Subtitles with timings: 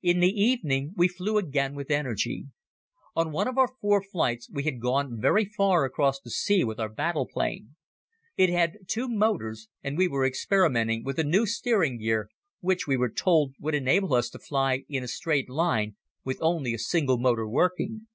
[0.00, 2.46] In the evening we flew again with energy.
[3.14, 3.68] On one of our
[4.02, 7.76] flights we had gone very far across the sea with our battle plane.
[8.38, 12.96] It had two motors and we were experimenting with a new steering gear which, we
[12.96, 17.18] were told, would enable us to fly in a straight line with only a single
[17.18, 18.06] motor working.